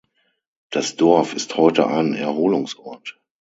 Das 0.71 0.95
Dorf 0.95 1.35
ist 1.35 1.57
heute 1.57 1.85
ein 1.85 2.15
Erholungsort. 2.15 3.21